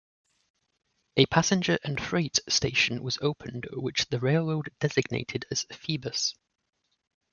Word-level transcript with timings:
A 1.15 1.27
passenger 1.27 1.77
and 1.83 2.01
freight 2.01 2.39
station 2.49 3.03
was 3.03 3.19
opened, 3.21 3.67
which 3.71 4.07
the 4.07 4.17
railroad 4.19 4.71
designated 4.79 5.45
as 5.51 5.67
"Phoebus". 5.71 6.33